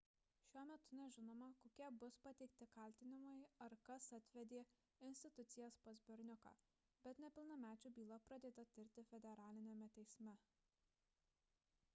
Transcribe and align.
šiuo 0.49 0.61
metu 0.67 0.95
nežinoma 0.99 1.49
kokie 1.65 1.89
bus 2.03 2.15
pateikti 2.27 2.67
kaltinimai 2.77 3.33
ar 3.65 3.75
kas 3.89 4.07
atvedė 4.19 4.63
institucijas 5.09 5.77
pas 5.89 6.01
berniuką 6.09 6.55
bet 7.07 7.23
nepilnamečių 7.27 7.95
byla 8.01 8.21
pradėta 8.27 8.69
tirti 8.79 9.07
federaliniame 9.13 9.95
teisme 10.01 10.35